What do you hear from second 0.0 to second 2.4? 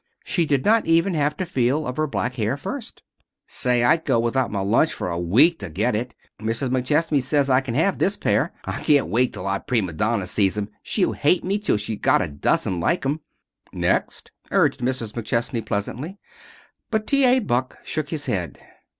She did not even have to feel of her back